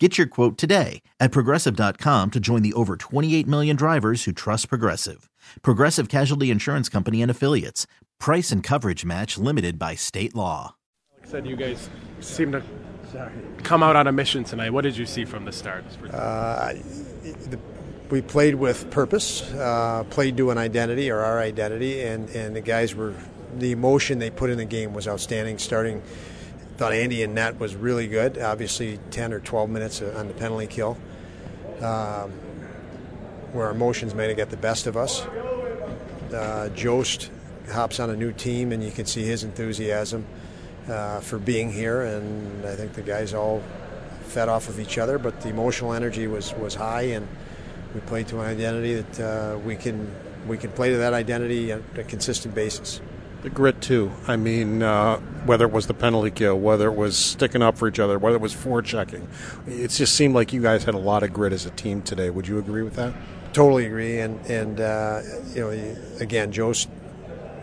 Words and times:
Get 0.00 0.18
your 0.18 0.26
quote 0.26 0.58
today 0.58 1.02
at 1.20 1.30
progressive.com 1.30 2.32
to 2.32 2.40
join 2.40 2.62
the 2.62 2.72
over 2.72 2.96
28 2.96 3.46
million 3.46 3.76
drivers 3.76 4.24
who 4.24 4.32
trust 4.32 4.68
Progressive. 4.68 5.30
Progressive 5.62 6.08
Casualty 6.08 6.50
Insurance 6.50 6.88
Company 6.88 7.22
and 7.22 7.30
Affiliates. 7.30 7.86
Price 8.18 8.50
and 8.50 8.60
coverage 8.60 9.04
match 9.04 9.38
limited 9.38 9.78
by 9.78 9.94
state 9.94 10.34
law. 10.34 10.74
Like 11.12 11.28
I 11.28 11.30
said, 11.30 11.46
you 11.46 11.54
guys 11.54 11.88
seem 12.18 12.50
to 12.50 12.62
come 13.62 13.84
out 13.84 13.94
on 13.94 14.08
a 14.08 14.12
mission 14.12 14.42
tonight. 14.42 14.70
What 14.70 14.82
did 14.82 14.96
you 14.96 15.06
see 15.06 15.24
from 15.24 15.44
the 15.44 15.52
start? 15.52 15.84
Uh, 16.12 16.74
we 18.10 18.20
played 18.20 18.56
with 18.56 18.90
purpose, 18.90 19.42
uh, 19.52 20.02
played 20.10 20.36
to 20.38 20.50
an 20.50 20.58
identity 20.58 21.08
or 21.08 21.20
our 21.20 21.38
identity, 21.38 22.02
and, 22.02 22.28
and 22.30 22.56
the 22.56 22.60
guys 22.60 22.96
were, 22.96 23.14
the 23.58 23.70
emotion 23.70 24.18
they 24.18 24.30
put 24.30 24.50
in 24.50 24.58
the 24.58 24.64
game 24.64 24.92
was 24.92 25.06
outstanding 25.06 25.58
starting 25.58 26.02
thought 26.76 26.92
Andy 26.92 27.22
and 27.22 27.34
Net 27.34 27.58
was 27.60 27.74
really 27.76 28.08
good. 28.08 28.38
Obviously, 28.38 28.98
10 29.10 29.32
or 29.32 29.40
12 29.40 29.70
minutes 29.70 30.02
on 30.02 30.28
the 30.28 30.34
penalty 30.34 30.66
kill, 30.66 30.96
um, 31.80 32.30
where 33.52 33.66
our 33.66 33.70
emotions 33.70 34.14
may 34.14 34.28
have 34.28 34.36
got 34.36 34.50
the 34.50 34.56
best 34.56 34.86
of 34.86 34.96
us. 34.96 35.22
Uh, 36.32 36.68
Jost 36.74 37.30
hops 37.70 38.00
on 38.00 38.10
a 38.10 38.16
new 38.16 38.32
team, 38.32 38.72
and 38.72 38.82
you 38.82 38.90
can 38.90 39.06
see 39.06 39.24
his 39.24 39.44
enthusiasm 39.44 40.26
uh, 40.88 41.20
for 41.20 41.38
being 41.38 41.72
here. 41.72 42.02
And 42.02 42.66
I 42.66 42.74
think 42.74 42.94
the 42.94 43.02
guys 43.02 43.34
all 43.34 43.62
fed 44.24 44.48
off 44.48 44.68
of 44.68 44.80
each 44.80 44.98
other, 44.98 45.18
but 45.18 45.40
the 45.42 45.48
emotional 45.48 45.92
energy 45.92 46.26
was, 46.26 46.52
was 46.54 46.74
high, 46.74 47.02
and 47.02 47.28
we 47.94 48.00
played 48.00 48.26
to 48.28 48.40
an 48.40 48.46
identity 48.46 49.00
that 49.00 49.20
uh, 49.20 49.58
we 49.58 49.76
can 49.76 50.12
we 50.48 50.58
can 50.58 50.70
play 50.72 50.90
to 50.90 50.98
that 50.98 51.14
identity 51.14 51.72
on 51.72 51.82
a 51.96 52.04
consistent 52.04 52.54
basis. 52.54 53.00
The 53.44 53.50
grit 53.50 53.82
too. 53.82 54.10
I 54.26 54.36
mean, 54.36 54.82
uh, 54.82 55.18
whether 55.44 55.66
it 55.66 55.70
was 55.70 55.86
the 55.86 55.92
penalty 55.92 56.30
kill, 56.30 56.58
whether 56.58 56.88
it 56.88 56.96
was 56.96 57.14
sticking 57.14 57.60
up 57.60 57.76
for 57.76 57.86
each 57.86 57.98
other, 57.98 58.18
whether 58.18 58.36
it 58.36 58.40
was 58.40 58.54
forechecking, 58.54 59.26
it 59.66 59.88
just 59.88 60.14
seemed 60.14 60.34
like 60.34 60.54
you 60.54 60.62
guys 60.62 60.84
had 60.84 60.94
a 60.94 60.98
lot 60.98 61.22
of 61.22 61.34
grit 61.34 61.52
as 61.52 61.66
a 61.66 61.70
team 61.72 62.00
today. 62.00 62.30
Would 62.30 62.48
you 62.48 62.58
agree 62.58 62.82
with 62.82 62.96
that? 62.96 63.12
Totally 63.52 63.84
agree. 63.84 64.20
And 64.20 64.40
and 64.46 64.80
uh, 64.80 65.20
you 65.52 65.60
know, 65.60 65.96
again, 66.20 66.52
Joe's 66.52 66.88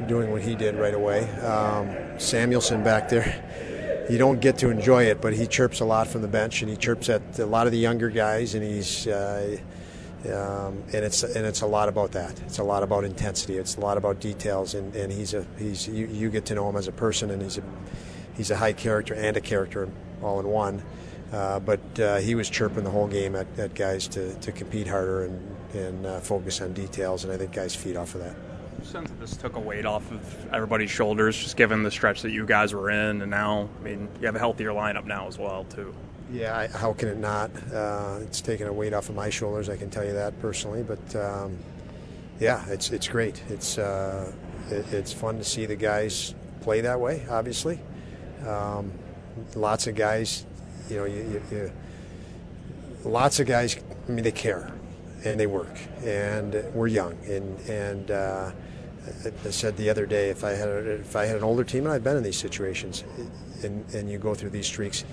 doing 0.07 0.31
what 0.31 0.43
he 0.43 0.53
did 0.53 0.75
right 0.75 0.93
away. 0.93 1.27
Um, 1.39 1.87
Samuelsson 2.19 2.83
back 2.83 3.09
there. 3.09 4.05
You 4.07 4.19
don't 4.19 4.39
get 4.39 4.59
to 4.59 4.69
enjoy 4.69 5.05
it, 5.05 5.19
but 5.19 5.33
he 5.33 5.47
chirps 5.47 5.79
a 5.79 5.85
lot 5.85 6.07
from 6.07 6.21
the 6.21 6.27
bench, 6.27 6.61
and 6.61 6.69
he 6.69 6.77
chirps 6.77 7.09
at 7.09 7.39
a 7.39 7.45
lot 7.47 7.65
of 7.65 7.71
the 7.71 7.79
younger 7.79 8.11
guys, 8.11 8.53
and 8.53 8.63
he's. 8.63 9.07
Uh, 9.07 9.57
um, 10.25 10.83
and 10.93 11.05
it's 11.05 11.23
and 11.23 11.45
it's 11.45 11.61
a 11.61 11.67
lot 11.67 11.89
about 11.89 12.11
that. 12.11 12.39
It's 12.41 12.59
a 12.59 12.63
lot 12.63 12.83
about 12.83 13.03
intensity. 13.03 13.57
It's 13.57 13.77
a 13.77 13.79
lot 13.79 13.97
about 13.97 14.19
details. 14.19 14.75
And, 14.75 14.95
and 14.95 15.11
he's 15.11 15.33
a 15.33 15.45
he's 15.57 15.87
you, 15.87 16.07
you 16.07 16.29
get 16.29 16.45
to 16.45 16.55
know 16.55 16.69
him 16.69 16.75
as 16.75 16.87
a 16.87 16.91
person, 16.91 17.31
and 17.31 17.41
he's 17.41 17.57
a 17.57 17.63
he's 18.35 18.51
a 18.51 18.57
high 18.57 18.73
character 18.73 19.13
and 19.13 19.35
a 19.37 19.41
character 19.41 19.89
all 20.21 20.39
in 20.39 20.47
one. 20.47 20.83
Uh, 21.31 21.59
but 21.59 21.99
uh, 21.99 22.17
he 22.17 22.35
was 22.35 22.49
chirping 22.49 22.83
the 22.83 22.89
whole 22.89 23.07
game 23.07 23.37
at, 23.37 23.47
at 23.57 23.73
guys 23.73 24.07
to, 24.09 24.33
to 24.35 24.51
compete 24.51 24.87
harder 24.87 25.23
and 25.25 25.55
and 25.73 26.05
uh, 26.05 26.19
focus 26.19 26.61
on 26.61 26.73
details. 26.73 27.23
And 27.23 27.31
I 27.31 27.37
think 27.37 27.53
guys 27.53 27.73
feed 27.73 27.95
off 27.95 28.15
of 28.15 28.21
that. 28.21 28.35
Sense 28.83 29.09
that 29.09 29.19
this 29.19 29.37
took 29.37 29.55
a 29.55 29.59
weight 29.59 29.85
off 29.85 30.11
of 30.11 30.53
everybody's 30.53 30.89
shoulders, 30.89 31.37
just 31.37 31.55
given 31.55 31.83
the 31.83 31.91
stretch 31.91 32.23
that 32.23 32.31
you 32.31 32.45
guys 32.45 32.73
were 32.73 32.89
in, 32.89 33.21
and 33.21 33.29
now, 33.29 33.69
I 33.79 33.83
mean, 33.83 34.09
you 34.19 34.25
have 34.25 34.35
a 34.35 34.39
healthier 34.39 34.71
lineup 34.71 35.05
now 35.05 35.27
as 35.27 35.37
well, 35.37 35.65
too. 35.65 35.93
Yeah, 36.31 36.57
I, 36.57 36.67
how 36.67 36.93
can 36.93 37.09
it 37.09 37.17
not? 37.17 37.51
Uh, 37.73 38.19
it's 38.21 38.39
taken 38.39 38.67
a 38.67 38.73
weight 38.73 38.93
off 38.93 39.09
of 39.09 39.15
my 39.15 39.29
shoulders. 39.29 39.67
I 39.67 39.75
can 39.75 39.89
tell 39.89 40.05
you 40.05 40.13
that 40.13 40.39
personally. 40.39 40.81
But 40.81 41.15
um, 41.15 41.57
yeah, 42.39 42.65
it's 42.69 42.89
it's 42.91 43.07
great. 43.07 43.43
It's 43.49 43.77
uh, 43.77 44.31
it, 44.69 44.93
it's 44.93 45.11
fun 45.11 45.37
to 45.37 45.43
see 45.43 45.65
the 45.65 45.75
guys 45.75 46.33
play 46.61 46.81
that 46.81 46.99
way. 46.99 47.25
Obviously, 47.29 47.79
um, 48.47 48.91
lots 49.55 49.87
of 49.87 49.95
guys. 49.95 50.45
You 50.89 50.97
know, 50.97 51.05
you, 51.05 51.17
you, 51.17 51.41
you, 51.51 51.71
lots 53.03 53.39
of 53.41 53.47
guys. 53.47 53.77
I 54.07 54.11
mean, 54.11 54.23
they 54.23 54.31
care 54.31 54.71
and 55.25 55.39
they 55.39 55.47
work, 55.47 55.77
and 56.03 56.53
we're 56.73 56.87
young. 56.87 57.17
And 57.25 57.59
and 57.69 58.09
uh, 58.09 58.51
I 59.45 59.49
said 59.49 59.75
the 59.75 59.89
other 59.89 60.05
day, 60.05 60.29
if 60.29 60.45
I 60.45 60.51
had 60.51 60.69
if 60.69 61.17
I 61.17 61.25
had 61.25 61.35
an 61.35 61.43
older 61.43 61.65
team, 61.65 61.83
and 61.83 61.93
I've 61.93 62.05
been 62.05 62.15
in 62.15 62.23
these 62.23 62.39
situations, 62.39 63.03
and 63.63 63.83
and 63.93 64.09
you 64.09 64.17
go 64.17 64.33
through 64.33 64.51
these 64.51 64.67
streaks 64.67 65.03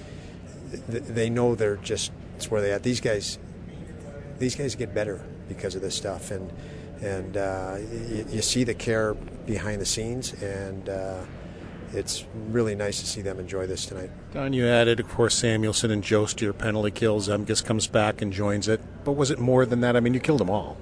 they 0.89 1.31
know 1.31 1.55
they're 1.55 1.77
just 1.77 2.12
it's 2.37 2.51
where 2.51 2.62
they 2.62 2.73
at. 2.73 2.83
These 2.83 3.01
guys, 3.01 3.39
these 4.39 4.55
guys 4.55 4.75
get 4.77 4.95
better 4.95 5.25
because 5.49 5.75
of 5.75 5.83
this 5.83 5.95
stuff, 5.95 6.31
and 6.31 6.53
and 7.01 7.37
uh, 7.37 7.79
you, 7.91 8.27
you, 8.31 8.43
see 8.43 8.65
the 8.65 8.75
care 8.75 9.15
behind 9.15 9.81
the 9.81 9.87
scenes, 9.87 10.33
and 10.43 10.89
uh, 10.89 11.25
it's 11.93 12.25
really 12.51 12.75
nice 12.75 13.01
to 13.01 13.06
see 13.06 13.23
them 13.23 13.39
enjoy 13.39 13.67
this 13.67 13.87
tonight. 13.87 14.11
Don, 14.33 14.53
you 14.53 14.67
added, 14.67 15.01
of 15.01 15.09
course, 15.09 15.41
Samuelsson 15.41 15.91
and 15.91 16.03
Jost 16.03 16.39
to 16.39 16.45
your 16.45 16.55
penalty 16.55 16.91
kills. 16.91 17.29
Zemgus 17.29 17.65
comes 17.65 17.87
back 17.87 18.21
and 18.23 18.33
joins 18.33 18.69
it, 18.69 18.81
but 19.05 19.12
was 19.12 19.31
it 19.31 19.39
more 19.39 19.67
than 19.67 19.81
that? 19.81 19.97
I 19.97 20.00
mean, 20.00 20.15
you 20.15 20.21
killed 20.21 20.41
them 20.41 20.50
all. 20.50 20.77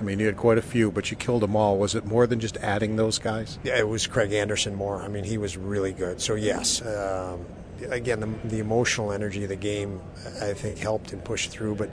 I 0.00 0.04
mean, 0.04 0.18
you 0.18 0.26
had 0.26 0.36
quite 0.36 0.58
a 0.58 0.62
few, 0.62 0.90
but 0.90 1.10
you 1.12 1.16
killed 1.16 1.42
them 1.42 1.54
all. 1.54 1.78
Was 1.78 1.94
it 1.94 2.04
more 2.04 2.26
than 2.26 2.40
just 2.40 2.56
adding 2.56 2.96
those 2.96 3.18
guys? 3.20 3.58
Yeah, 3.62 3.78
it 3.78 3.86
was 3.86 4.06
Craig 4.06 4.32
Anderson 4.32 4.74
more. 4.74 5.00
I 5.00 5.06
mean, 5.06 5.22
he 5.22 5.38
was 5.38 5.56
really 5.56 5.92
good. 5.92 6.20
So 6.20 6.34
yes. 6.34 6.82
Um, 6.82 7.44
again, 7.90 8.20
the, 8.20 8.48
the, 8.48 8.58
emotional 8.58 9.12
energy 9.12 9.42
of 9.42 9.48
the 9.48 9.56
game, 9.56 10.00
I 10.40 10.52
think, 10.52 10.78
helped 10.78 11.12
and 11.12 11.24
pushed 11.24 11.50
through. 11.50 11.76
But, 11.76 11.90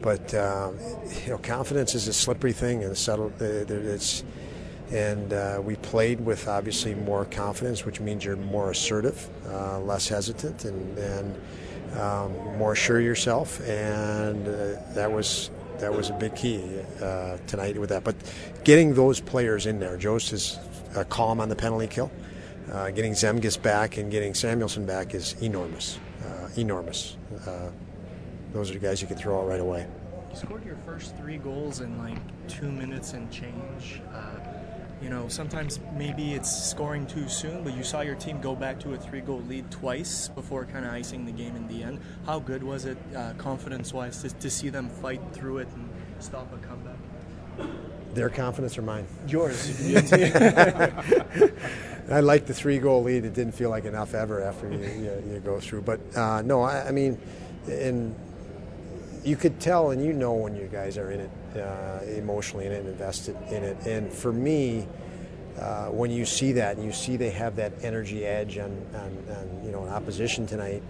but 0.00 0.34
um, 0.34 0.78
you 1.24 1.30
know, 1.30 1.38
confidence 1.38 1.94
is 1.94 2.08
a 2.08 2.12
slippery 2.12 2.52
thing, 2.52 2.84
and 2.84 2.96
settled. 2.96 3.40
It's, 3.40 4.24
and 4.90 5.32
uh, 5.32 5.60
we 5.64 5.76
played 5.76 6.20
with 6.20 6.46
obviously 6.46 6.94
more 6.94 7.24
confidence, 7.24 7.84
which 7.84 8.00
means 8.00 8.24
you're 8.24 8.36
more 8.36 8.70
assertive, 8.70 9.28
uh, 9.48 9.80
less 9.80 10.08
hesitant, 10.08 10.64
and, 10.64 10.98
and 10.98 11.98
um, 11.98 12.32
more 12.56 12.74
sure 12.74 13.00
yourself. 13.00 13.60
And 13.66 14.46
uh, 14.46 14.80
that 14.94 15.10
was 15.10 15.50
that 15.78 15.92
was 15.92 16.08
a 16.08 16.14
big 16.14 16.34
key 16.34 16.62
uh, 17.02 17.36
tonight 17.46 17.76
with 17.76 17.90
that. 17.90 18.04
But 18.04 18.16
getting 18.64 18.94
those 18.94 19.20
players 19.20 19.66
in 19.66 19.80
there, 19.80 19.96
Jost 19.96 20.32
is 20.32 20.58
calm 21.10 21.40
on 21.40 21.48
the 21.50 21.56
penalty 21.56 21.86
kill 21.86 22.10
uh, 22.72 22.90
getting 22.90 23.12
Zemgus 23.12 23.60
back 23.60 23.96
and 23.96 24.10
getting 24.10 24.32
Samuelsson 24.32 24.86
back 24.86 25.14
is 25.14 25.40
enormous, 25.42 25.98
uh, 26.24 26.48
enormous. 26.56 27.16
Uh, 27.46 27.70
those 28.52 28.70
are 28.70 28.74
the 28.74 28.80
guys 28.80 29.00
you 29.00 29.08
can 29.08 29.16
throw 29.16 29.40
out 29.40 29.48
right 29.48 29.60
away. 29.60 29.86
You 30.30 30.36
scored 30.36 30.64
your 30.64 30.76
first 30.84 31.16
three 31.16 31.38
goals 31.38 31.80
in 31.80 31.98
like 31.98 32.18
two 32.48 32.70
minutes 32.70 33.12
and 33.12 33.30
change. 33.30 34.00
Uh, 34.12 34.38
you 35.02 35.10
know, 35.10 35.28
sometimes 35.28 35.78
maybe 35.94 36.32
it's 36.32 36.50
scoring 36.50 37.06
too 37.06 37.28
soon, 37.28 37.62
but 37.62 37.76
you 37.76 37.84
saw 37.84 38.00
your 38.00 38.14
team 38.14 38.40
go 38.40 38.56
back 38.56 38.80
to 38.80 38.94
a 38.94 38.96
three-goal 38.96 39.42
lead 39.42 39.70
twice 39.70 40.28
before 40.28 40.64
kind 40.64 40.86
of 40.86 40.92
icing 40.92 41.26
the 41.26 41.32
game 41.32 41.54
in 41.54 41.68
the 41.68 41.82
end. 41.82 42.00
How 42.24 42.38
good 42.38 42.62
was 42.62 42.86
it, 42.86 42.96
uh, 43.14 43.34
confidence-wise, 43.36 44.22
to, 44.22 44.30
to 44.30 44.50
see 44.50 44.70
them 44.70 44.88
fight 44.88 45.20
through 45.32 45.58
it 45.58 45.68
and 45.74 45.90
stop 46.18 46.50
a 46.54 46.66
comeback? 46.66 46.96
Their 48.14 48.30
confidence 48.30 48.78
or 48.78 48.82
mine? 48.82 49.06
Yours. 49.28 49.78
I 52.10 52.20
like 52.20 52.46
the 52.46 52.54
three 52.54 52.78
goal 52.78 53.02
lead. 53.02 53.24
It 53.24 53.34
didn't 53.34 53.54
feel 53.54 53.70
like 53.70 53.84
enough 53.84 54.14
ever 54.14 54.42
after 54.42 54.70
you, 54.70 54.78
you, 54.78 55.32
you 55.32 55.42
go 55.44 55.58
through. 55.58 55.82
But 55.82 56.00
uh, 56.16 56.42
no, 56.42 56.62
I, 56.62 56.88
I, 56.88 56.90
mean, 56.92 57.18
and 57.68 58.14
you 59.24 59.36
could 59.36 59.58
tell 59.58 59.90
and 59.90 60.04
you 60.04 60.12
know 60.12 60.34
when 60.34 60.54
you 60.54 60.68
guys 60.70 60.98
are 60.98 61.10
in 61.10 61.20
it 61.20 61.30
uh, 61.56 62.00
emotionally 62.06 62.66
in 62.66 62.72
it, 62.72 62.86
invested 62.86 63.36
in 63.50 63.64
it. 63.64 63.76
And 63.86 64.12
for 64.12 64.32
me, 64.32 64.86
uh, 65.58 65.86
when 65.86 66.10
you 66.10 66.24
see 66.24 66.52
that 66.52 66.76
and 66.76 66.84
you 66.84 66.92
see 66.92 67.16
they 67.16 67.30
have 67.30 67.56
that 67.56 67.72
energy 67.82 68.24
edge 68.24 68.58
on 68.58 68.70
you 69.64 69.72
know 69.72 69.84
an 69.84 69.90
opposition 69.90 70.46
tonight, 70.46 70.82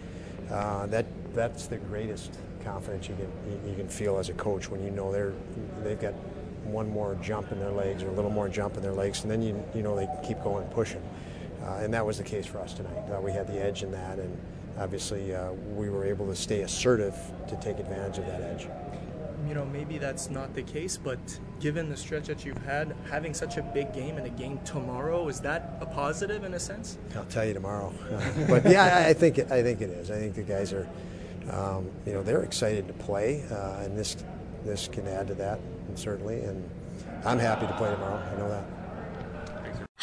uh, 0.51 0.87
that 0.87 1.07
that's 1.35 1.67
the 1.67 1.77
greatest 1.77 2.39
confidence 2.65 3.09
you 3.09 3.15
can 3.15 3.71
you 3.71 3.77
can 3.77 3.89
feel 3.89 4.19
as 4.19 4.29
a 4.29 4.35
coach 4.35 4.69
when 4.69 4.83
you 4.83 4.91
know 4.91 5.13
they're 5.13 5.33
they've 5.85 6.01
got 6.01 6.15
one 6.77 6.91
more 6.91 7.17
jump 7.23 7.51
in 7.53 7.59
their 7.59 7.71
legs 7.71 8.03
or 8.03 8.09
a 8.09 8.13
little 8.13 8.31
more 8.31 8.51
jump 8.51 8.77
in 8.77 8.83
their 8.83 8.93
legs, 8.93 9.23
and 9.23 9.31
then 9.31 9.41
you 9.41 9.65
you 9.75 9.83
know 9.83 9.97
they 9.97 10.07
keep 10.23 10.41
going 10.45 10.63
and 10.63 10.73
pushing. 10.73 11.03
Uh, 11.65 11.81
and 11.83 11.93
that 11.93 12.05
was 12.05 12.19
the 12.19 12.23
case 12.23 12.47
for 12.47 12.59
us 12.59 12.75
tonight. 12.75 13.11
Uh, 13.11 13.19
we 13.21 13.33
had 13.33 13.47
the 13.49 13.59
edge 13.59 13.83
in 13.83 13.91
that, 13.91 14.19
and 14.19 14.37
obviously 14.79 15.35
uh, 15.35 15.53
we 15.75 15.89
were 15.89 16.05
able 16.05 16.27
to 16.27 16.37
stay 16.37 16.61
assertive 16.61 17.17
to 17.49 17.57
take 17.57 17.79
advantage 17.79 18.19
of 18.19 18.27
that 18.27 18.43
edge. 18.43 18.69
You 19.49 19.55
know, 19.55 19.65
maybe 19.65 19.97
that's 19.97 20.29
not 20.29 20.55
the 20.55 20.63
case, 20.63 20.99
but 20.99 21.19
given 21.61 21.89
the 21.89 21.97
stretch 21.97 22.27
that 22.27 22.45
you've 22.45 22.65
had, 22.65 22.95
having 23.11 23.33
such 23.33 23.57
a 23.57 23.63
big 23.63 23.95
game 23.95 24.19
and 24.19 24.27
a 24.27 24.31
game 24.31 24.61
tomorrow, 24.65 25.29
is 25.29 25.41
that 25.41 25.79
a 25.81 25.87
positive 25.87 26.45
in 26.45 26.53
a 26.55 26.61
sense? 26.61 26.99
I'll 27.17 27.25
tell 27.25 27.47
you 27.47 27.55
tomorrow. 27.55 27.93
but 28.49 28.69
yeah, 28.69 29.07
I 29.09 29.15
think 29.15 29.39
it, 29.39 29.51
I 29.51 29.63
think 29.63 29.81
it 29.81 29.91
is. 29.91 30.11
I 30.11 30.19
think 30.19 30.35
the 30.35 30.43
guys 30.43 30.75
are, 30.75 30.87
um, 31.51 31.91
you 32.05 32.13
know, 32.13 32.23
they're 32.23 32.43
excited 32.43 32.87
to 32.89 32.95
play, 32.95 33.45
uh, 33.51 33.85
and 33.85 33.97
this 33.97 34.17
this 34.65 34.89
can 34.89 35.07
add 35.07 35.29
to 35.29 35.35
that 35.35 35.61
certainly. 35.95 36.41
And 36.41 36.69
I'm 37.25 37.39
happy 37.39 37.67
to 37.67 37.73
play 37.75 37.91
tomorrow. 37.91 38.17
I 38.17 38.37
know 38.39 38.49
that. 38.49 38.65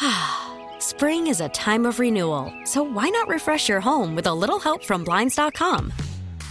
Spring 0.82 1.26
is 1.26 1.40
a 1.40 1.48
time 1.50 1.86
of 1.86 1.98
renewal, 1.98 2.52
so 2.64 2.82
why 2.82 3.08
not 3.08 3.28
refresh 3.28 3.68
your 3.68 3.80
home 3.80 4.14
with 4.14 4.26
a 4.26 4.34
little 4.34 4.58
help 4.58 4.84
from 4.84 5.04
Blinds.com? 5.04 5.92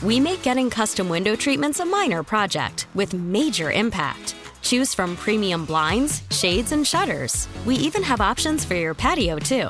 We 0.03 0.19
make 0.19 0.41
getting 0.44 0.69
custom 0.69 1.07
window 1.07 1.35
treatments 1.35 1.80
a 1.80 1.85
minor 1.85 2.24
project 2.24 2.88
with 2.94 3.13
major 3.13 3.71
impact. 3.71 4.35
Choose 4.62 4.94
from 4.94 5.15
premium 5.15 5.65
blinds, 5.65 6.24
shades, 6.31 6.71
and 6.71 6.86
shutters. 6.86 7.47
We 7.65 7.75
even 7.75 8.03
have 8.03 8.21
options 8.21 8.65
for 8.65 8.75
your 8.75 8.94
patio, 8.94 9.38
too. 9.38 9.69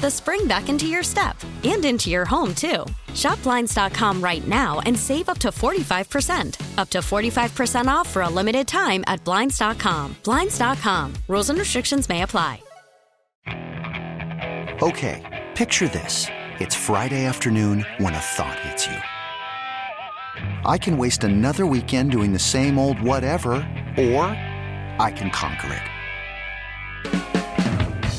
the 0.00 0.10
spring 0.10 0.46
back 0.46 0.68
into 0.68 0.86
your 0.86 1.02
step 1.02 1.36
and 1.64 1.84
into 1.84 2.10
your 2.10 2.24
home, 2.24 2.54
too. 2.54 2.84
Shop 3.14 3.42
Blinds.com 3.42 4.20
right 4.20 4.46
now 4.46 4.80
and 4.80 4.98
save 4.98 5.28
up 5.28 5.38
to 5.38 5.48
45%. 5.48 6.78
Up 6.78 6.90
to 6.90 6.98
45% 6.98 7.86
off 7.86 8.08
for 8.08 8.22
a 8.22 8.28
limited 8.28 8.68
time 8.68 9.04
at 9.06 9.22
Blinds.com. 9.24 10.16
Blinds.com. 10.24 11.14
Rules 11.28 11.50
and 11.50 11.58
restrictions 11.58 12.08
may 12.08 12.22
apply. 12.22 12.62
Okay, 14.80 15.46
picture 15.56 15.88
this. 15.88 16.26
It's 16.60 16.76
Friday 16.76 17.24
afternoon 17.24 17.84
when 17.98 18.14
a 18.14 18.18
thought 18.20 18.60
hits 18.60 18.86
you. 18.86 18.96
I 20.64 20.78
can 20.78 20.96
waste 20.96 21.24
another 21.24 21.66
weekend 21.66 22.12
doing 22.12 22.32
the 22.32 22.38
same 22.38 22.78
old 22.78 23.00
whatever, 23.00 23.54
or 23.96 24.26
I 25.00 25.12
can 25.16 25.30
conquer 25.30 25.72
it. 25.72 25.97